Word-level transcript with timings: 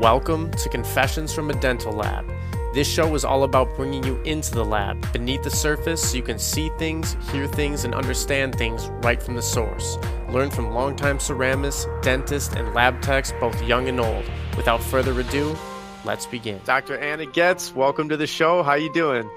Welcome 0.00 0.52
to 0.52 0.68
Confessions 0.68 1.34
from 1.34 1.50
a 1.50 1.54
Dental 1.54 1.92
Lab. 1.92 2.24
This 2.72 2.86
show 2.86 3.16
is 3.16 3.24
all 3.24 3.42
about 3.42 3.74
bringing 3.74 4.04
you 4.04 4.16
into 4.22 4.52
the 4.52 4.64
lab, 4.64 5.12
beneath 5.12 5.42
the 5.42 5.50
surface, 5.50 6.00
so 6.10 6.16
you 6.16 6.22
can 6.22 6.38
see 6.38 6.70
things, 6.78 7.16
hear 7.32 7.48
things, 7.48 7.82
and 7.82 7.92
understand 7.92 8.54
things 8.54 8.86
right 9.02 9.20
from 9.20 9.34
the 9.34 9.42
source. 9.42 9.98
Learn 10.30 10.52
from 10.52 10.70
longtime 10.70 11.18
ceramists, 11.18 11.84
dentists, 12.00 12.54
and 12.54 12.72
lab 12.74 13.02
techs, 13.02 13.32
both 13.40 13.60
young 13.64 13.88
and 13.88 13.98
old. 13.98 14.24
Without 14.56 14.80
further 14.80 15.18
ado, 15.18 15.56
let's 16.04 16.26
begin. 16.26 16.60
Dr. 16.64 16.96
Anna 16.96 17.26
Goetz, 17.26 17.74
welcome 17.74 18.08
to 18.08 18.16
the 18.16 18.28
show. 18.28 18.62
How 18.62 18.70
are 18.70 18.78
you 18.78 18.92
doing? 18.92 19.28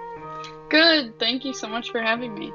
Good. 0.70 1.18
Thank 1.18 1.44
you 1.44 1.56
so 1.56 1.68
much 1.68 1.90
for 1.90 2.04
having 2.04 2.36
me. 2.36 2.54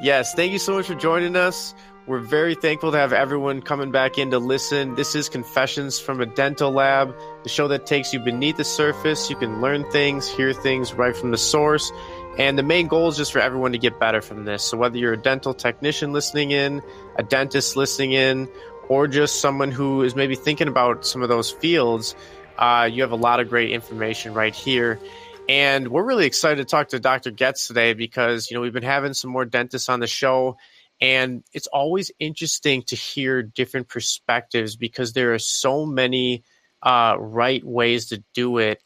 Yes, 0.00 0.32
thank 0.32 0.50
you 0.50 0.58
so 0.58 0.76
much 0.76 0.86
for 0.86 0.94
joining 0.94 1.36
us. 1.36 1.74
We're 2.08 2.20
very 2.20 2.54
thankful 2.54 2.92
to 2.92 2.96
have 2.96 3.12
everyone 3.12 3.60
coming 3.60 3.90
back 3.90 4.16
in 4.16 4.30
to 4.30 4.38
listen. 4.38 4.94
This 4.94 5.14
is 5.14 5.28
Confessions 5.28 6.00
from 6.00 6.22
a 6.22 6.26
Dental 6.26 6.70
Lab, 6.70 7.14
the 7.42 7.50
show 7.50 7.68
that 7.68 7.84
takes 7.84 8.14
you 8.14 8.18
beneath 8.18 8.56
the 8.56 8.64
surface. 8.64 9.28
You 9.28 9.36
can 9.36 9.60
learn 9.60 9.84
things, 9.90 10.26
hear 10.26 10.54
things 10.54 10.94
right 10.94 11.14
from 11.14 11.32
the 11.32 11.36
source. 11.36 11.92
And 12.38 12.58
the 12.58 12.62
main 12.62 12.88
goal 12.88 13.08
is 13.08 13.18
just 13.18 13.30
for 13.30 13.40
everyone 13.40 13.72
to 13.72 13.78
get 13.78 14.00
better 14.00 14.22
from 14.22 14.46
this. 14.46 14.64
So, 14.64 14.78
whether 14.78 14.96
you're 14.96 15.12
a 15.12 15.18
dental 15.18 15.52
technician 15.52 16.14
listening 16.14 16.50
in, 16.50 16.80
a 17.16 17.22
dentist 17.22 17.76
listening 17.76 18.12
in, 18.12 18.48
or 18.88 19.06
just 19.06 19.42
someone 19.42 19.70
who 19.70 20.00
is 20.02 20.16
maybe 20.16 20.34
thinking 20.34 20.66
about 20.66 21.04
some 21.04 21.22
of 21.22 21.28
those 21.28 21.50
fields, 21.50 22.14
uh, 22.56 22.88
you 22.90 23.02
have 23.02 23.12
a 23.12 23.16
lot 23.16 23.38
of 23.38 23.50
great 23.50 23.70
information 23.70 24.32
right 24.32 24.54
here. 24.54 24.98
And 25.46 25.88
we're 25.88 26.04
really 26.04 26.24
excited 26.24 26.56
to 26.56 26.64
talk 26.64 26.88
to 26.88 27.00
Dr. 27.00 27.32
Goetz 27.32 27.66
today 27.66 27.92
because, 27.92 28.50
you 28.50 28.54
know, 28.54 28.62
we've 28.62 28.72
been 28.72 28.82
having 28.82 29.12
some 29.12 29.30
more 29.30 29.44
dentists 29.44 29.90
on 29.90 30.00
the 30.00 30.06
show 30.06 30.56
and 31.00 31.44
it's 31.52 31.68
always 31.68 32.10
interesting 32.18 32.82
to 32.84 32.96
hear 32.96 33.42
different 33.42 33.88
perspectives 33.88 34.76
because 34.76 35.12
there 35.12 35.34
are 35.34 35.38
so 35.38 35.86
many 35.86 36.42
uh, 36.82 37.16
right 37.18 37.64
ways 37.64 38.08
to 38.08 38.22
do 38.34 38.58
it. 38.58 38.82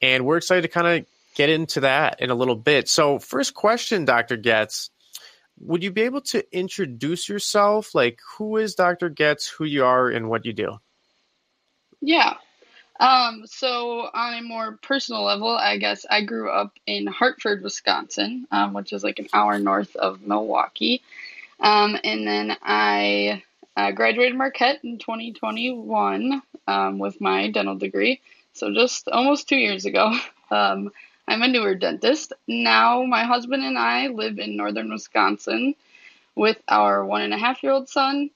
And 0.00 0.24
we're 0.24 0.38
excited 0.38 0.62
to 0.62 0.68
kind 0.68 0.86
of 0.86 1.06
get 1.34 1.50
into 1.50 1.80
that 1.80 2.20
in 2.20 2.30
a 2.30 2.34
little 2.34 2.56
bit. 2.56 2.88
So, 2.88 3.18
first 3.18 3.54
question, 3.54 4.06
Dr. 4.06 4.36
Goetz, 4.36 4.90
would 5.58 5.82
you 5.82 5.90
be 5.90 6.02
able 6.02 6.22
to 6.22 6.44
introduce 6.56 7.28
yourself? 7.28 7.94
Like, 7.94 8.18
who 8.36 8.56
is 8.56 8.74
Dr. 8.74 9.10
Goetz, 9.10 9.46
who 9.46 9.64
you 9.64 9.84
are, 9.84 10.08
and 10.08 10.30
what 10.30 10.46
you 10.46 10.54
do? 10.54 10.78
Yeah. 12.00 12.34
Um, 12.98 13.42
so, 13.46 14.08
on 14.12 14.34
a 14.34 14.42
more 14.42 14.78
personal 14.82 15.22
level, 15.22 15.50
I 15.50 15.76
guess 15.76 16.06
I 16.10 16.22
grew 16.22 16.50
up 16.50 16.72
in 16.86 17.06
Hartford, 17.06 17.62
Wisconsin, 17.62 18.46
um, 18.50 18.72
which 18.72 18.94
is 18.94 19.04
like 19.04 19.18
an 19.18 19.28
hour 19.34 19.58
north 19.58 19.96
of 19.96 20.22
Milwaukee. 20.22 21.02
Um, 21.60 21.96
and 22.02 22.26
then 22.26 22.56
I 22.62 23.42
uh, 23.76 23.92
graduated 23.92 24.36
Marquette 24.36 24.80
in 24.82 24.98
2021 24.98 26.42
um, 26.66 26.98
with 26.98 27.20
my 27.20 27.50
dental 27.50 27.76
degree. 27.76 28.20
So 28.52 28.72
just 28.74 29.08
almost 29.08 29.48
two 29.48 29.56
years 29.56 29.84
ago. 29.84 30.12
Um, 30.52 30.90
I'm 31.28 31.42
a 31.42 31.46
newer 31.46 31.76
dentist. 31.76 32.32
Now 32.48 33.04
my 33.04 33.22
husband 33.22 33.62
and 33.62 33.78
I 33.78 34.08
live 34.08 34.40
in 34.40 34.56
northern 34.56 34.90
Wisconsin 34.90 35.76
with 36.34 36.60
our 36.68 37.04
one 37.04 37.22
and 37.22 37.32
a 37.32 37.38
half 37.38 37.62
year 37.62 37.70
old 37.72 37.88
son, 37.88 38.30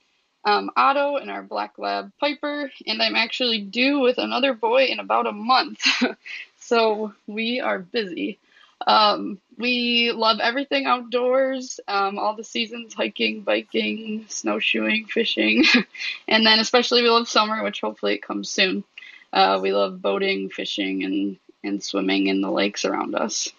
um, 0.45 0.71
Otto, 0.77 1.17
and 1.17 1.31
our 1.31 1.43
black 1.43 1.79
lab 1.79 2.13
Piper. 2.21 2.71
And 2.87 3.03
I'm 3.03 3.17
actually 3.17 3.63
due 3.63 3.99
with 4.01 4.19
another 4.19 4.55
boy 4.55 4.85
in 4.85 5.01
about 5.01 5.27
a 5.27 5.33
month. 5.33 5.81
so 6.61 7.13
we 7.27 7.61
are 7.61 7.81
busy. 7.81 8.39
Um, 8.87 9.39
we 9.57 10.13
love 10.13 10.41
everything 10.41 10.87
outdoors, 10.87 11.81
um, 11.87 12.19
all 12.19 12.35
the 12.37 12.45
seasons 12.45 12.95
hiking, 12.95 13.43
biking, 13.43 14.27
snowshoeing, 14.29 15.07
fishing. 15.07 15.65
and 16.29 16.45
then, 16.45 16.59
especially, 16.59 17.03
we 17.03 17.11
love 17.11 17.29
summer, 17.29 17.63
which 17.63 17.81
hopefully 17.81 18.15
it 18.15 18.23
comes 18.23 18.51
soon. 18.51 18.85
Uh, 19.33 19.59
we 19.63 19.73
love 19.73 20.01
boating, 20.01 20.49
fishing, 20.49 21.05
and, 21.05 21.37
and 21.63 21.83
swimming 21.83 22.27
in 22.27 22.41
the 22.41 22.51
lakes 22.51 22.85
around 22.85 23.15
us. 23.15 23.53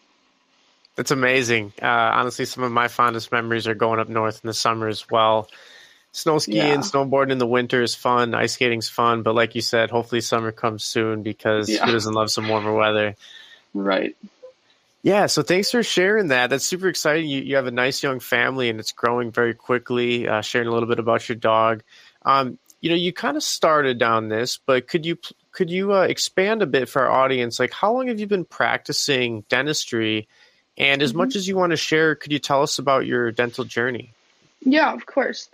That's 0.95 1.11
amazing. 1.11 1.73
Uh, 1.81 1.85
honestly, 1.85 2.45
some 2.45 2.63
of 2.63 2.71
my 2.71 2.87
fondest 2.87 3.31
memories 3.31 3.67
are 3.67 3.75
going 3.75 3.99
up 3.99 4.07
north 4.07 4.41
in 4.43 4.47
the 4.47 4.53
summer 4.53 4.87
as 4.87 5.09
well. 5.09 5.49
Snow 6.13 6.39
skiing, 6.39 6.57
yeah. 6.57 6.77
snowboarding 6.77 7.33
in 7.33 7.37
the 7.39 7.47
winter 7.47 7.81
is 7.81 7.93
fun. 7.93 8.33
Ice 8.33 8.53
skating's 8.53 8.87
fun, 8.87 9.21
but 9.21 9.35
like 9.35 9.53
you 9.53 9.61
said, 9.61 9.89
hopefully 9.89 10.21
summer 10.21 10.53
comes 10.53 10.85
soon 10.85 11.23
because 11.23 11.67
yeah. 11.67 11.85
who 11.85 11.91
doesn't 11.91 12.13
love 12.13 12.31
some 12.31 12.47
warmer 12.47 12.73
weather? 12.73 13.17
Right. 13.73 14.15
Yeah, 15.05 15.27
so 15.27 15.43
thanks 15.43 15.69
for 15.69 15.83
sharing 15.83 16.29
that. 16.29 16.49
That's 16.49 16.65
super 16.65 16.87
exciting. 16.87 17.29
You, 17.29 17.43
you 17.43 17.57
have 17.57 17.67
a 17.67 17.71
nice 17.71 18.01
young 18.01 18.19
family 18.19 18.71
and 18.71 18.79
it's 18.79 18.91
growing 18.91 19.31
very 19.31 19.53
quickly. 19.53 20.27
Uh, 20.27 20.41
sharing 20.41 20.67
a 20.67 20.71
little 20.71 20.89
bit 20.89 20.97
about 20.97 21.29
your 21.29 21.35
dog. 21.35 21.83
Um, 22.23 22.57
you 22.81 22.89
know, 22.89 22.95
you 22.95 23.13
kind 23.13 23.37
of 23.37 23.43
started 23.43 23.99
down 23.99 24.29
this, 24.29 24.57
but 24.57 24.87
could 24.87 25.05
you 25.05 25.19
could 25.51 25.69
you 25.69 25.93
uh, 25.93 26.01
expand 26.01 26.63
a 26.63 26.65
bit 26.65 26.89
for 26.89 27.03
our 27.03 27.11
audience? 27.11 27.59
Like, 27.59 27.71
how 27.71 27.93
long 27.93 28.07
have 28.07 28.19
you 28.19 28.25
been 28.25 28.45
practicing 28.45 29.41
dentistry? 29.47 30.27
And 30.75 31.03
as 31.03 31.11
mm-hmm. 31.11 31.19
much 31.19 31.35
as 31.35 31.47
you 31.47 31.55
want 31.55 31.69
to 31.69 31.77
share, 31.77 32.15
could 32.15 32.31
you 32.31 32.39
tell 32.39 32.63
us 32.63 32.79
about 32.79 33.05
your 33.05 33.31
dental 33.31 33.63
journey? 33.63 34.11
Yeah, 34.61 34.91
of 34.91 35.05
course. 35.05 35.51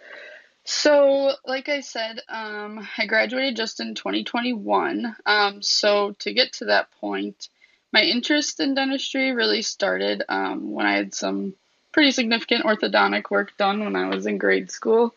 So, 0.64 1.34
like 1.46 1.68
I 1.68 1.82
said, 1.82 2.22
um, 2.30 2.88
I 2.98 3.06
graduated 3.06 3.58
just 3.58 3.82
in 3.82 3.96
2021. 3.96 5.14
Um, 5.26 5.62
so, 5.62 6.16
to 6.20 6.34
get 6.34 6.54
to 6.54 6.66
that 6.66 6.90
point, 7.02 7.50
my 7.92 8.04
interest 8.04 8.60
in 8.60 8.74
dentistry 8.74 9.32
really 9.32 9.62
started 9.62 10.24
um, 10.30 10.72
when 10.72 10.86
I 10.86 10.96
had 10.96 11.14
some 11.14 11.54
pretty 11.92 12.12
significant 12.12 12.64
orthodontic 12.64 13.30
work 13.30 13.56
done 13.58 13.84
when 13.84 13.96
I 13.96 14.08
was 14.08 14.26
in 14.26 14.38
grade 14.38 14.72
school. 14.72 15.14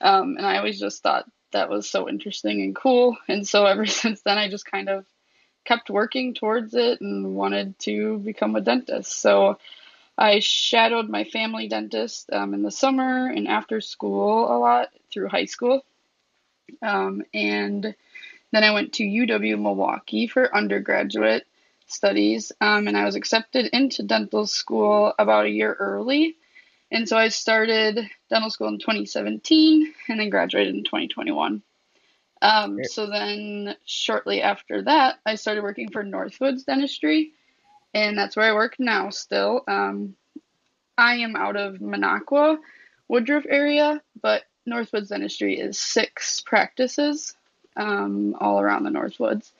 Um, 0.00 0.36
and 0.36 0.46
I 0.46 0.58
always 0.58 0.80
just 0.80 1.02
thought 1.02 1.30
that 1.52 1.70
was 1.70 1.88
so 1.88 2.08
interesting 2.08 2.60
and 2.62 2.74
cool. 2.74 3.16
And 3.28 3.46
so 3.46 3.64
ever 3.66 3.86
since 3.86 4.22
then, 4.22 4.38
I 4.38 4.48
just 4.48 4.70
kind 4.70 4.88
of 4.88 5.06
kept 5.64 5.90
working 5.90 6.34
towards 6.34 6.74
it 6.74 7.00
and 7.00 7.34
wanted 7.34 7.78
to 7.80 8.18
become 8.18 8.56
a 8.56 8.60
dentist. 8.60 9.20
So 9.20 9.58
I 10.18 10.40
shadowed 10.40 11.08
my 11.08 11.24
family 11.24 11.68
dentist 11.68 12.30
um, 12.32 12.54
in 12.54 12.62
the 12.62 12.70
summer 12.70 13.28
and 13.28 13.48
after 13.48 13.80
school 13.80 14.44
a 14.44 14.56
lot 14.58 14.90
through 15.12 15.28
high 15.28 15.44
school. 15.44 15.84
Um, 16.82 17.22
and 17.34 17.94
then 18.52 18.64
I 18.64 18.72
went 18.72 18.94
to 18.94 19.04
UW 19.04 19.60
Milwaukee 19.60 20.26
for 20.26 20.54
undergraduate 20.54 21.46
studies, 21.86 22.52
um, 22.60 22.88
and 22.88 22.96
I 22.96 23.04
was 23.04 23.14
accepted 23.14 23.66
into 23.72 24.02
dental 24.02 24.46
school 24.46 25.14
about 25.18 25.46
a 25.46 25.50
year 25.50 25.72
early. 25.72 26.36
And 26.90 27.08
so 27.08 27.16
I 27.16 27.28
started 27.28 28.08
dental 28.30 28.50
school 28.50 28.68
in 28.68 28.78
2017 28.78 29.92
and 30.08 30.20
then 30.20 30.30
graduated 30.30 30.74
in 30.74 30.84
2021. 30.84 31.62
Um, 32.42 32.84
so 32.84 33.06
then, 33.08 33.74
shortly 33.86 34.42
after 34.42 34.82
that, 34.82 35.18
I 35.24 35.36
started 35.36 35.62
working 35.62 35.90
for 35.90 36.04
Northwoods 36.04 36.64
Dentistry, 36.64 37.32
and 37.94 38.16
that's 38.16 38.36
where 38.36 38.50
I 38.50 38.54
work 38.54 38.76
now 38.78 39.10
still. 39.10 39.64
Um, 39.66 40.16
I 40.98 41.16
am 41.16 41.34
out 41.34 41.56
of 41.56 41.76
Minocqua, 41.76 42.58
Woodruff 43.08 43.44
area, 43.48 44.02
but 44.20 44.44
Northwoods 44.68 45.08
Dentistry 45.08 45.58
is 45.58 45.78
six 45.78 46.42
practices 46.42 47.34
um, 47.76 48.36
all 48.38 48.60
around 48.60 48.84
the 48.84 48.90
Northwoods. 48.90 49.52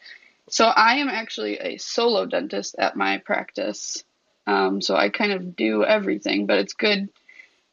So 0.49 0.67
I 0.67 0.97
am 0.97 1.09
actually 1.09 1.59
a 1.59 1.77
solo 1.79 2.27
dentist 2.27 2.77
at 2.79 2.97
my 2.97 3.19
practice. 3.19 4.05
Um, 4.47 4.81
so 4.81 4.95
I 4.95 5.09
kind 5.09 5.33
of 5.33 5.57
do 5.57 5.85
everything, 5.85 6.47
but 6.47 6.59
it's 6.59 6.75
good 6.75 7.09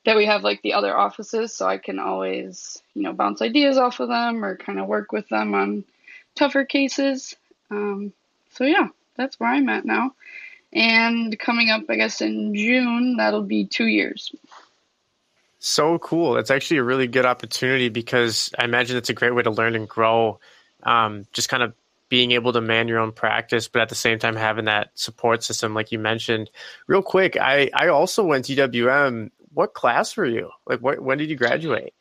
that 0.06 0.18
we 0.18 0.26
have 0.26 0.44
like 0.44 0.62
the 0.62 0.74
other 0.74 0.96
offices 0.98 1.56
so 1.56 1.68
I 1.68 1.78
can 1.78 2.00
always, 2.00 2.82
you 2.94 3.04
know, 3.04 3.14
bounce 3.14 3.42
ideas 3.42 3.78
off 3.78 4.00
of 4.00 4.10
them 4.10 4.44
or 4.44 4.58
kind 4.58 4.80
of 4.80 4.88
work 4.88 5.12
with 5.12 5.30
them 5.30 5.54
on 5.54 5.84
tougher 6.36 6.66
cases. 6.66 7.36
Um, 7.70 8.12
so 8.52 8.66
yeah, 8.66 8.88
that's 9.16 9.40
where 9.40 9.50
I'm 9.50 9.70
at 9.70 9.86
now. 9.86 10.14
And 10.74 11.38
coming 11.38 11.70
up, 11.70 11.84
I 11.88 11.96
guess 11.96 12.22
in 12.22 12.56
June, 12.56 13.18
that'll 13.18 13.44
be 13.44 13.66
two 13.66 13.86
years. 13.86 14.34
So 15.60 16.00
cool. 16.00 16.38
It's 16.38 16.52
actually 16.52 16.78
a 16.78 16.84
really 16.84 17.08
good 17.08 17.26
opportunity 17.26 17.90
because 17.90 18.52
I 18.58 18.66
imagine 18.66 18.98
it's 18.98 19.10
a 19.10 19.14
great 19.14 19.36
way 19.36 19.44
to 19.44 19.52
learn 19.52 19.76
and 19.76 19.88
grow. 19.88 20.40
Um, 20.82 21.26
just 21.32 21.48
kind 21.48 21.64
of 21.64 21.74
being 22.14 22.34
able 22.34 22.54
to 22.54 22.62
man 22.62 22.88
your 22.88 23.00
own 23.00 23.12
practice, 23.12 23.68
but 23.68 23.82
at 23.82 23.90
the 23.90 23.96
same 23.96 24.20
time 24.20 24.36
having 24.36 24.66
that 24.66 24.92
support 24.94 25.44
system, 25.44 25.74
like 25.74 25.92
you 25.92 25.98
mentioned. 25.98 26.48
Real 26.86 27.02
quick, 27.02 27.36
I 27.42 27.72
I 27.74 27.88
also 27.88 28.24
went 28.24 28.46
to 28.46 28.56
UWM. 28.56 29.32
What 29.52 29.74
class 29.74 30.16
were 30.16 30.28
you? 30.28 30.52
Like, 30.68 30.80
what 30.80 31.00
when 31.00 31.18
did 31.18 31.32
you 31.32 31.36
graduate? 31.36 31.96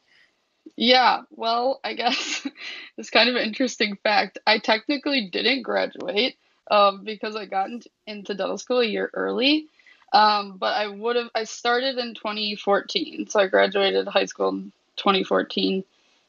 Yeah, 0.77 1.23
well, 1.31 1.81
I 1.83 1.95
guess 1.95 2.47
it's 2.99 3.09
kind 3.09 3.31
of 3.31 3.37
an 3.37 3.45
interesting 3.45 3.97
fact. 4.03 4.37
I 4.47 4.59
technically 4.59 5.31
didn't 5.31 5.63
graduate 5.63 6.37
um, 6.71 7.05
because 7.05 7.35
I 7.35 7.47
got 7.47 7.71
into 8.07 8.35
dental 8.35 8.59
school 8.59 8.81
a 8.81 8.85
year 8.85 9.11
early. 9.15 9.69
Um, 10.13 10.59
but 10.59 10.77
I 10.77 10.89
would 10.89 11.17
have. 11.17 11.31
I 11.35 11.45
started 11.45 11.97
in 11.97 12.13
2014, 12.13 13.29
so 13.31 13.41
I 13.41 13.47
graduated 13.47 14.07
high 14.09 14.27
school 14.27 14.51
in 14.51 14.73
2014, 14.97 15.85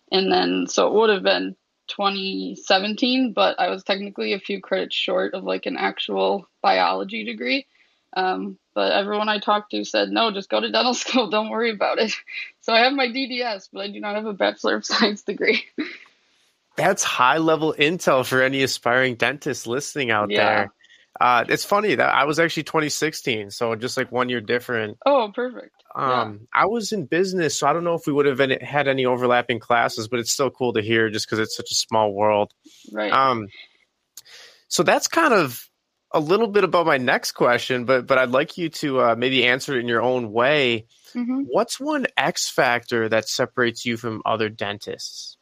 and 0.09 0.31
then 0.31 0.67
so 0.67 0.87
it 0.87 0.93
would 0.93 1.09
have 1.09 1.23
been 1.23 1.57
2017, 1.87 3.33
but 3.33 3.59
I 3.59 3.69
was 3.69 3.83
technically 3.83 4.33
a 4.33 4.39
few 4.39 4.61
credits 4.61 4.95
short 4.95 5.33
of 5.33 5.43
like 5.43 5.65
an 5.65 5.77
actual 5.77 6.47
biology 6.61 7.23
degree. 7.23 7.67
Um, 8.15 8.57
but 8.75 8.91
everyone 8.91 9.29
I 9.29 9.39
talked 9.39 9.71
to 9.71 9.83
said, 9.83 10.09
no, 10.09 10.31
just 10.31 10.49
go 10.49 10.59
to 10.59 10.71
dental 10.71 10.93
school. 10.93 11.29
Don't 11.29 11.49
worry 11.49 11.71
about 11.71 11.99
it. 11.99 12.13
So 12.61 12.73
I 12.73 12.79
have 12.79 12.93
my 12.93 13.07
DDS, 13.07 13.69
but 13.73 13.81
I 13.81 13.87
do 13.89 13.99
not 13.99 14.15
have 14.15 14.25
a 14.25 14.33
Bachelor 14.33 14.75
of 14.75 14.85
Science 14.85 15.23
degree. 15.23 15.63
that's 16.75 17.03
high 17.03 17.37
level 17.37 17.75
intel 17.77 18.25
for 18.25 18.41
any 18.41 18.63
aspiring 18.63 19.15
dentist 19.15 19.67
listening 19.67 20.11
out 20.11 20.31
yeah. 20.31 20.37
there. 20.37 20.73
Uh, 21.19 21.45
it's 21.47 21.63
funny 21.63 21.95
that 21.95 22.13
I 22.13 22.25
was 22.25 22.39
actually 22.39 22.63
2016, 22.63 23.51
so 23.51 23.75
just 23.75 23.97
like 23.97 24.11
one 24.11 24.29
year 24.29 24.41
different. 24.41 24.97
Oh, 25.05 25.31
perfect. 25.33 25.75
Um, 25.95 26.39
yeah. 26.53 26.61
I 26.61 26.65
was 26.65 26.91
in 26.91 27.05
business, 27.05 27.55
so 27.55 27.67
I 27.67 27.73
don't 27.73 27.83
know 27.83 27.93
if 27.93 28.07
we 28.07 28.13
would 28.13 28.25
have 28.25 28.37
been, 28.37 28.51
had 28.61 28.87
any 28.87 29.05
overlapping 29.05 29.59
classes, 29.59 30.07
but 30.07 30.19
it's 30.19 30.31
still 30.31 30.49
cool 30.49 30.73
to 30.73 30.81
hear 30.81 31.09
just 31.09 31.27
because 31.27 31.39
it's 31.39 31.55
such 31.55 31.69
a 31.71 31.75
small 31.75 32.13
world. 32.13 32.51
Right. 32.91 33.11
Um, 33.11 33.47
so 34.67 34.81
that's 34.81 35.07
kind 35.07 35.33
of 35.33 35.69
a 36.13 36.19
little 36.19 36.47
bit 36.47 36.63
about 36.63 36.85
my 36.85 36.97
next 36.97 37.33
question, 37.33 37.85
but 37.85 38.07
but 38.07 38.17
I'd 38.17 38.29
like 38.29 38.57
you 38.57 38.69
to 38.69 39.01
uh, 39.01 39.15
maybe 39.15 39.45
answer 39.45 39.75
it 39.75 39.81
in 39.81 39.87
your 39.87 40.01
own 40.01 40.31
way. 40.31 40.85
Mm-hmm. 41.13 41.43
What's 41.47 41.79
one 41.79 42.07
X 42.17 42.49
factor 42.49 43.09
that 43.09 43.27
separates 43.27 43.85
you 43.85 43.97
from 43.97 44.21
other 44.25 44.49
dentists? 44.49 45.37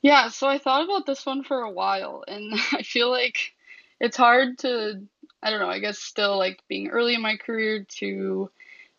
Yeah, 0.00 0.28
so 0.28 0.46
I 0.46 0.58
thought 0.58 0.84
about 0.84 1.06
this 1.06 1.26
one 1.26 1.42
for 1.42 1.60
a 1.60 1.70
while, 1.70 2.24
and 2.26 2.54
I 2.72 2.82
feel 2.82 3.10
like 3.10 3.52
it's 4.00 4.16
hard 4.16 4.58
to, 4.58 5.02
I 5.42 5.50
don't 5.50 5.60
know, 5.60 5.68
I 5.68 5.78
guess 5.78 5.98
still 5.98 6.38
like 6.38 6.62
being 6.68 6.88
early 6.88 7.14
in 7.14 7.22
my 7.22 7.36
career 7.36 7.86
to 7.98 8.50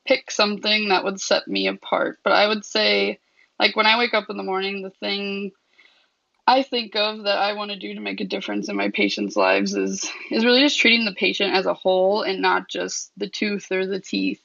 pick 0.05 0.31
something 0.31 0.89
that 0.89 1.03
would 1.03 1.21
set 1.21 1.47
me 1.47 1.67
apart. 1.67 2.19
But 2.23 2.33
I 2.33 2.47
would 2.47 2.65
say, 2.65 3.19
like, 3.59 3.75
when 3.75 3.85
I 3.85 3.97
wake 3.97 4.13
up 4.13 4.29
in 4.29 4.37
the 4.37 4.43
morning, 4.43 4.81
the 4.81 4.89
thing 4.89 5.51
I 6.47 6.63
think 6.63 6.95
of 6.95 7.25
that 7.25 7.37
I 7.37 7.53
want 7.53 7.69
to 7.69 7.77
do 7.77 7.93
to 7.93 8.01
make 8.01 8.21
a 8.21 8.25
difference 8.25 8.69
in 8.69 8.75
my 8.75 8.89
patients' 8.89 9.35
lives 9.35 9.75
is 9.75 10.09
is 10.31 10.43
really 10.43 10.61
just 10.61 10.79
treating 10.79 11.05
the 11.05 11.13
patient 11.13 11.53
as 11.53 11.67
a 11.67 11.75
whole 11.75 12.23
and 12.23 12.41
not 12.41 12.67
just 12.67 13.11
the 13.17 13.29
tooth 13.29 13.71
or 13.71 13.85
the 13.85 13.99
teeth. 13.99 14.41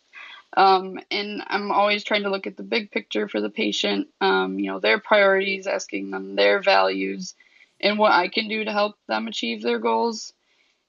Um, 0.56 1.00
and 1.10 1.42
I'm 1.46 1.72
always 1.72 2.04
trying 2.04 2.24
to 2.24 2.30
look 2.30 2.46
at 2.46 2.56
the 2.56 2.62
big 2.62 2.90
picture 2.90 3.26
for 3.26 3.40
the 3.40 3.50
patient, 3.50 4.08
um, 4.20 4.58
you 4.58 4.70
know, 4.70 4.80
their 4.80 5.00
priorities, 5.00 5.66
asking 5.66 6.10
them 6.10 6.36
their 6.36 6.60
values, 6.60 7.34
and 7.80 7.98
what 7.98 8.12
I 8.12 8.28
can 8.28 8.48
do 8.48 8.64
to 8.64 8.70
help 8.70 8.96
them 9.08 9.26
achieve 9.26 9.62
their 9.62 9.78
goals. 9.78 10.32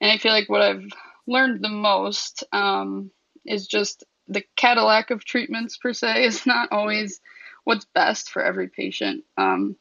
And 0.06 0.12
I 0.12 0.20
feel 0.20 0.34
like 0.34 0.50
what 0.50 0.62
I've 0.62 0.86
learned 1.26 1.64
the 1.64 1.70
most 1.70 2.44
um, 2.52 3.10
is 3.44 3.66
just 3.66 4.04
the 4.28 4.44
Cadillac 4.56 5.10
of 5.10 5.26
treatments 5.26 5.78
per 5.78 5.94
se 5.94 6.26
is 6.26 6.46
not 6.46 6.72
always 6.72 7.20
what's 7.64 7.86
best 7.86 8.30
for 8.30 8.44
every 8.44 8.68
patient. 8.68 9.24
Um, 9.36 9.78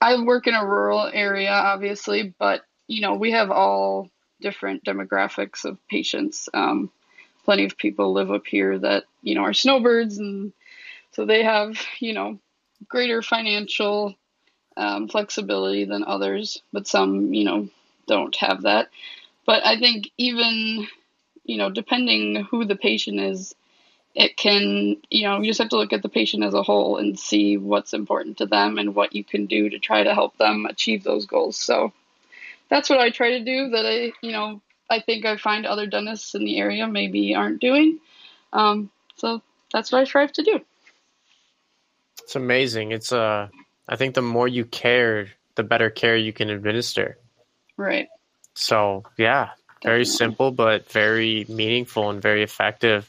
I 0.00 0.20
work 0.20 0.48
in 0.48 0.54
a 0.54 0.66
rural 0.66 1.08
area, 1.14 1.52
obviously, 1.52 2.34
but 2.40 2.62
you 2.88 3.02
know 3.02 3.14
we 3.14 3.30
have 3.30 3.52
all 3.52 4.10
different 4.40 4.82
demographics 4.82 5.64
of 5.64 5.78
patients. 5.86 6.48
Um, 6.52 6.90
plenty 7.44 7.66
of 7.66 7.78
people 7.78 8.12
live 8.12 8.32
up 8.32 8.48
here 8.48 8.80
that 8.80 9.04
you 9.22 9.36
know 9.36 9.42
are 9.42 9.54
snowbirds, 9.54 10.18
and 10.18 10.52
so 11.12 11.24
they 11.24 11.44
have 11.44 11.80
you 12.00 12.14
know 12.14 12.40
greater 12.88 13.22
financial 13.22 14.16
um, 14.76 15.06
flexibility 15.06 15.84
than 15.84 16.02
others, 16.02 16.60
but 16.72 16.88
some 16.88 17.32
you 17.32 17.44
know 17.44 17.68
don't 18.08 18.34
have 18.34 18.62
that. 18.62 18.88
But 19.50 19.66
I 19.66 19.80
think 19.80 20.12
even 20.16 20.86
you 21.42 21.56
know 21.56 21.70
depending 21.70 22.44
who 22.44 22.66
the 22.66 22.76
patient 22.76 23.18
is, 23.18 23.52
it 24.14 24.36
can, 24.36 24.98
you 25.10 25.24
know, 25.24 25.40
you 25.40 25.46
just 25.46 25.58
have 25.58 25.70
to 25.70 25.76
look 25.76 25.92
at 25.92 26.02
the 26.02 26.08
patient 26.08 26.44
as 26.44 26.54
a 26.54 26.62
whole 26.62 26.98
and 26.98 27.18
see 27.18 27.56
what's 27.56 27.92
important 27.92 28.38
to 28.38 28.46
them 28.46 28.78
and 28.78 28.94
what 28.94 29.12
you 29.12 29.24
can 29.24 29.46
do 29.46 29.68
to 29.68 29.80
try 29.80 30.04
to 30.04 30.14
help 30.14 30.38
them 30.38 30.66
achieve 30.66 31.02
those 31.02 31.26
goals. 31.26 31.56
So 31.56 31.92
that's 32.68 32.88
what 32.88 33.00
I 33.00 33.10
try 33.10 33.38
to 33.38 33.44
do 33.44 33.70
that 33.70 33.84
I, 33.84 34.12
you 34.22 34.30
know, 34.30 34.62
I 34.88 35.00
think 35.00 35.26
I 35.26 35.36
find 35.36 35.66
other 35.66 35.88
dentists 35.88 36.36
in 36.36 36.44
the 36.44 36.56
area 36.56 36.86
maybe 36.86 37.34
aren't 37.34 37.60
doing. 37.60 37.98
Um, 38.52 38.88
so 39.16 39.42
that's 39.72 39.90
what 39.90 40.02
I 40.02 40.04
strive 40.04 40.32
to 40.34 40.44
do. 40.44 40.60
It's 42.22 42.36
amazing. 42.36 42.92
It's 42.92 43.12
uh 43.12 43.48
I 43.88 43.96
think 43.96 44.14
the 44.14 44.22
more 44.22 44.46
you 44.46 44.64
care, 44.64 45.26
the 45.56 45.64
better 45.64 45.90
care 45.90 46.16
you 46.16 46.32
can 46.32 46.50
administer. 46.50 47.18
Right. 47.76 48.08
So 48.60 49.04
yeah, 49.16 49.50
very 49.82 50.04
Definitely. 50.04 50.04
simple 50.04 50.50
but 50.50 50.90
very 50.90 51.46
meaningful 51.48 52.10
and 52.10 52.20
very 52.20 52.42
effective. 52.42 53.08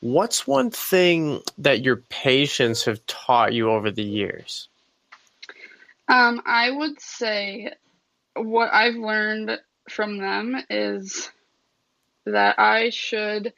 What's 0.00 0.46
one 0.46 0.70
thing 0.70 1.40
that 1.58 1.82
your 1.82 1.96
patients 1.96 2.84
have 2.84 3.04
taught 3.06 3.52
you 3.52 3.70
over 3.70 3.90
the 3.90 4.04
years? 4.04 4.68
Um, 6.08 6.40
I 6.46 6.70
would 6.70 7.00
say 7.00 7.72
what 8.36 8.72
I've 8.72 8.94
learned 8.94 9.58
from 9.90 10.18
them 10.18 10.56
is 10.70 11.30
that 12.24 12.58
I 12.58 12.90
should 12.90 13.52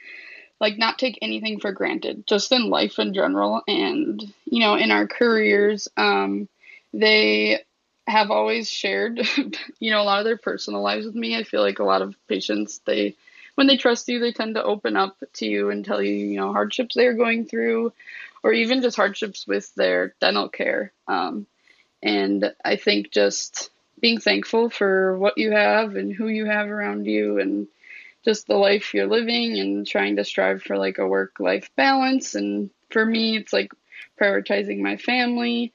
like 0.61 0.79
not 0.79 0.99
take 0.99 1.19
anything 1.21 1.61
for 1.61 1.73
granted 1.73 2.27
just 2.27 2.53
in 2.53 2.71
life 2.71 2.99
in 2.99 3.13
general 3.15 3.63
and 3.69 4.23
you 4.45 4.61
know 4.61 4.75
in 4.75 4.91
our 4.91 5.07
careers 5.07 5.89
um, 5.97 6.49
they 6.93 7.61
have 8.08 8.31
always 8.31 8.70
shared 8.70 9.20
you 9.78 9.90
know 9.90 10.00
a 10.00 10.05
lot 10.05 10.19
of 10.19 10.25
their 10.25 10.38
personal 10.38 10.82
lives 10.82 11.06
with 11.06 11.14
me 11.14 11.37
i 11.37 11.43
feel 11.44 11.62
like 11.62 11.78
a 11.78 11.84
lot 11.84 12.02
of 12.02 12.16
patients 12.28 12.81
they 12.87 13.14
when 13.58 13.66
they 13.66 13.76
trust 13.76 14.08
you, 14.08 14.20
they 14.20 14.31
tend 14.31 14.55
to 14.55 14.62
open 14.62 14.96
up 14.96 15.16
to 15.32 15.44
you 15.44 15.70
and 15.70 15.84
tell 15.84 16.00
you, 16.00 16.12
you 16.12 16.37
know, 16.37 16.52
hardships 16.52 16.94
they're 16.94 17.14
going 17.14 17.44
through, 17.44 17.93
or 18.44 18.52
even 18.52 18.82
just 18.82 18.96
hardships 18.96 19.49
with 19.49 19.75
their 19.75 20.14
dental 20.20 20.49
care. 20.49 20.93
Um, 21.08 21.44
and 22.00 22.55
I 22.64 22.76
think 22.76 23.10
just 23.10 23.70
being 24.00 24.20
thankful 24.20 24.70
for 24.70 25.19
what 25.19 25.38
you 25.38 25.50
have 25.50 25.96
and 25.96 26.14
who 26.14 26.28
you 26.28 26.44
have 26.44 26.69
around 26.69 27.06
you 27.06 27.40
and 27.40 27.66
just 28.25 28.46
the 28.46 28.55
life 28.55 28.94
you're 28.94 29.08
living 29.08 29.58
and 29.58 29.84
trying 29.84 30.14
to 30.14 30.25
strive 30.25 30.62
for 30.62 30.78
like 30.78 30.99
a 30.99 31.08
work 31.08 31.40
life 31.40 31.69
balance. 31.75 32.37
And 32.37 32.70
for 32.90 33.05
me, 33.05 33.38
it's 33.38 33.52
like 33.52 33.72
prioritizing 34.20 34.78
my 34.78 34.99
family 34.99 35.72